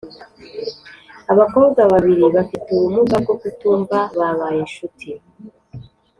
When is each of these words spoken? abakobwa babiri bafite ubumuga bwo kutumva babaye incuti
abakobwa 1.31 1.81
babiri 1.93 2.23
bafite 2.35 2.67
ubumuga 2.75 3.15
bwo 3.23 3.35
kutumva 3.41 3.97
babaye 4.17 4.57
incuti 4.65 5.11